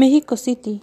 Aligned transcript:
Mexico 0.00 0.38
City, 0.38 0.80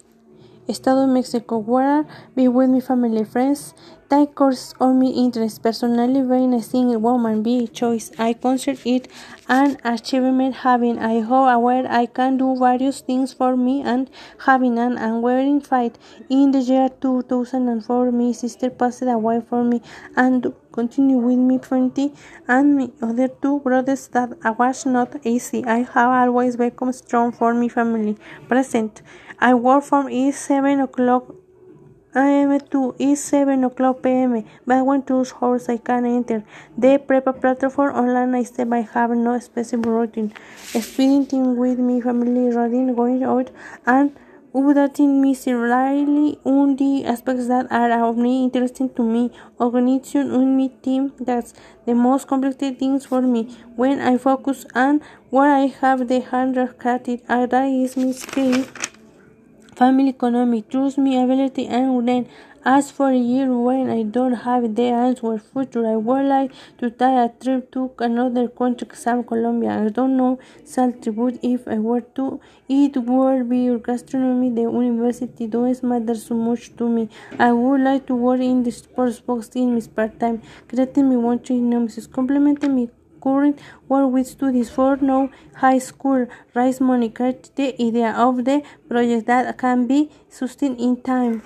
Estado 0.68 1.08
de 1.08 1.12
Mexico, 1.12 1.58
where 1.58 2.06
be 2.36 2.48
with 2.48 2.70
my 2.70 2.82
family, 2.82 3.26
friends, 3.26 3.74
take 4.10 4.36
courses 4.36 4.74
on 4.80 5.00
my 5.00 5.08
interests. 5.08 5.60
Personally, 5.60 6.22
being 6.22 6.54
a 6.54 6.62
single 6.62 7.00
woman, 7.00 7.44
be 7.44 7.68
choice. 7.68 8.12
I 8.18 8.34
consider 8.34 8.80
it 8.86 9.08
an 9.48 9.78
achievement 9.84 10.56
having 10.56 11.00
I 11.00 11.22
hope 11.22 11.50
aware 11.50 11.86
I 11.90 12.06
can 12.06 12.38
do 12.38 12.56
various 12.58 13.02
things 13.02 13.34
for 13.34 13.56
me 13.56 13.82
and 13.82 14.10
having 14.46 14.78
an 14.80 14.98
unwavering 14.98 15.62
fight. 15.62 15.98
In 16.30 16.52
the 16.52 16.60
year 16.60 16.90
2004, 17.02 18.12
my 18.12 18.32
sister 18.32 18.70
passed 18.70 19.02
away 19.02 19.42
for 19.42 19.64
me 19.64 19.82
and 20.16 20.54
continue 20.72 21.18
with 21.18 21.40
me 21.40 21.58
twenty 21.58 22.14
and 22.48 22.78
my 22.78 22.90
other 23.02 23.28
two 23.28 23.60
brothers 23.62 24.08
that 24.10 24.30
I 24.44 24.52
was 24.52 24.86
not 24.86 25.26
easy. 25.26 25.66
I 25.66 25.80
have 25.94 26.10
always 26.10 26.56
become 26.56 26.92
strong 26.94 27.32
for 27.32 27.54
my 27.54 27.68
family. 27.68 28.18
Present. 28.48 29.02
I 29.40 29.54
work 29.54 29.84
from 29.84 30.10
is 30.10 30.38
seven 30.38 30.80
o'clock 30.80 31.34
am 32.26 32.60
to 32.72 32.96
is 32.98 33.24
7 33.24 33.64
o'clock 33.64 34.02
pm, 34.02 34.44
but 34.66 34.86
when 34.86 35.04
two 35.04 35.26
hours 35.42 35.70
I 35.70 35.78
can 35.78 36.06
enter 36.06 36.44
the 36.78 36.98
prepper 36.98 37.40
platform 37.40 37.96
online 37.96 38.34
I 38.34 38.44
step 38.44 38.72
I 38.72 38.82
have 38.82 39.12
no 39.12 39.38
specific 39.40 39.86
routine. 39.86 40.34
Spending 40.66 41.58
with 41.58 41.80
my 41.80 42.02
family, 42.02 42.50
reading, 42.56 42.96
going 42.96 43.24
out, 43.24 43.52
and 43.86 44.12
updating 44.54 45.20
me 45.20 45.34
serially 45.34 46.40
on 46.44 46.76
the 46.78 47.06
aspects 47.06 47.48
that 47.48 47.72
are 47.72 47.92
of 48.10 48.18
me 48.18 48.44
interesting 48.44 48.90
to 48.96 49.04
me. 49.04 49.30
Organization 49.60 50.32
on 50.32 50.58
my 50.58 50.68
team, 50.82 51.14
that's 51.20 51.54
the 51.86 51.94
most 51.94 52.28
complicated 52.28 52.80
things 52.80 53.06
for 53.06 53.22
me. 53.22 53.56
When 53.76 54.00
I 54.00 54.18
focus 54.18 54.66
on 54.74 55.02
what 55.30 55.50
I 55.50 55.68
have 55.82 56.08
the 56.08 56.22
hundred 56.22 56.80
credit, 56.80 57.28
that 57.28 57.68
is 57.68 57.96
my 57.96 58.12
skill 58.12 58.66
family 59.78 60.10
economy, 60.10 60.64
trust 60.64 60.98
me, 60.98 61.22
ability, 61.22 61.68
and 61.68 62.08
then 62.08 62.28
as 62.66 62.90
for 62.92 63.10
a 63.12 63.18
year 63.18 63.48
when 63.66 63.90
I 63.90 64.04
don't 64.04 64.34
have 64.46 64.64
the 64.76 64.88
answer 65.02 65.38
future, 65.40 65.86
I 65.88 65.96
would 65.96 66.26
like 66.26 66.52
to 66.80 66.90
take 66.90 67.20
a 67.26 67.32
trip 67.42 67.72
to 67.74 67.92
another 68.00 68.48
country, 68.48 68.88
example 68.88 69.38
Colombia. 69.38 69.70
I 69.86 69.90
don't 69.90 70.18
know 70.18 70.40
salty, 70.66 71.12
but 71.12 71.40
if 71.42 71.68
I 71.68 71.78
were 71.78 72.02
to, 72.20 72.42
it 72.68 72.98
would 72.98 73.50
be 73.50 73.60
your 73.60 73.80
gastronomy. 73.80 74.50
The 74.50 74.64
university 74.64 75.48
doesn't 75.48 75.88
matter 75.88 76.16
so 76.16 76.36
much 76.36 76.76
to 76.78 76.90
me. 76.90 77.10
I 77.40 77.54
would 77.54 77.82
like 77.82 78.08
to 78.08 78.16
work 78.16 78.42
in 78.42 78.64
the 78.64 78.72
sports 78.72 79.20
box 79.20 79.50
in 79.56 79.74
my 79.76 79.80
spare 79.80 80.10
time, 80.10 80.42
creating 80.68 81.10
me 81.10 81.16
one 81.16 81.40
trigonometry, 81.40 82.04
complementing 82.12 82.76
me 82.76 82.90
current 83.28 83.60
with 83.90 84.28
studies 84.28 84.70
for 84.70 84.98
no 84.98 85.30
high 85.56 85.80
school. 85.80 86.28
Raise 86.54 86.82
money 86.82 87.10
create 87.10 87.52
the 87.56 87.70
idea 87.88 88.12
of 88.26 88.44
the 88.50 88.58
project 88.90 89.28
that 89.28 89.58
can 89.58 89.88
be 89.88 90.10
sustained 90.30 90.80
in 90.80 91.02
time. 91.02 91.42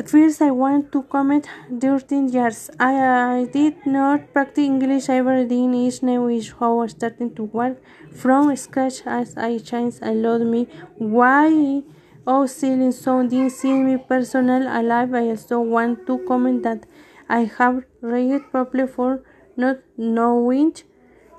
At 0.00 0.08
first 0.08 0.40
i 0.40 0.50
want 0.50 0.92
to 0.92 1.02
comment 1.02 1.48
13 1.80 2.28
years. 2.28 2.70
I, 2.78 2.92
I 3.38 3.44
did 3.44 3.86
not 3.86 4.32
practice 4.32 4.64
english. 4.64 5.08
Ever 5.08 5.34
in 5.34 5.74
each 5.74 6.02
language 6.02 6.52
how 6.60 6.78
I 6.80 6.86
starting 6.86 7.34
to 7.34 7.42
work 7.42 7.82
from 8.22 8.54
scratch 8.56 9.02
as 9.06 9.36
i 9.36 9.58
changed 9.70 9.98
love 10.02 10.42
me 10.52 10.66
why 10.98 11.82
oh 12.26 12.46
selling 12.46 12.92
something 12.92 13.50
seeing 13.58 13.84
me 13.88 13.96
personal 14.12 14.62
alive 14.80 15.14
i 15.14 15.24
also 15.34 15.60
want 15.60 16.06
to 16.06 16.18
comment 16.30 16.62
that 16.62 16.86
i 17.28 17.40
have 17.58 17.82
read 18.00 18.42
properly 18.50 18.86
for 18.96 19.22
not 19.56 19.78
knowing 19.96 20.72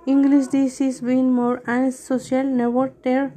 English 0.05 0.47
this 0.47 0.81
is 0.81 1.01
being 1.01 1.31
more 1.31 1.61
and 1.67 1.93
social 1.93 2.43
never 2.43 2.91
there 3.03 3.33